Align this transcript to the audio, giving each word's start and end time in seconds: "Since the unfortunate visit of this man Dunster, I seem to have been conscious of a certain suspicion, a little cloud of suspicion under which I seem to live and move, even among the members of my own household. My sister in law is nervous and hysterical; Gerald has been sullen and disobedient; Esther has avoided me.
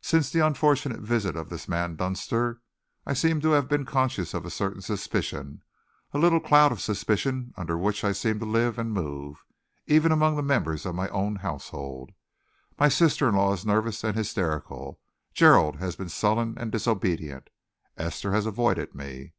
"Since 0.00 0.30
the 0.32 0.40
unfortunate 0.44 1.02
visit 1.02 1.36
of 1.36 1.50
this 1.50 1.68
man 1.68 1.94
Dunster, 1.94 2.60
I 3.06 3.14
seem 3.14 3.40
to 3.42 3.50
have 3.50 3.68
been 3.68 3.84
conscious 3.84 4.34
of 4.34 4.44
a 4.44 4.50
certain 4.50 4.82
suspicion, 4.82 5.62
a 6.12 6.18
little 6.18 6.40
cloud 6.40 6.72
of 6.72 6.80
suspicion 6.80 7.54
under 7.56 7.78
which 7.78 8.02
I 8.02 8.10
seem 8.10 8.40
to 8.40 8.44
live 8.44 8.76
and 8.76 8.90
move, 8.92 9.44
even 9.86 10.10
among 10.10 10.34
the 10.34 10.42
members 10.42 10.84
of 10.84 10.96
my 10.96 11.08
own 11.10 11.36
household. 11.36 12.10
My 12.76 12.88
sister 12.88 13.28
in 13.28 13.36
law 13.36 13.52
is 13.52 13.64
nervous 13.64 14.02
and 14.02 14.16
hysterical; 14.16 14.98
Gerald 15.32 15.76
has 15.76 15.94
been 15.94 16.08
sullen 16.08 16.58
and 16.58 16.72
disobedient; 16.72 17.48
Esther 17.96 18.32
has 18.32 18.46
avoided 18.46 18.96
me. 18.96 19.32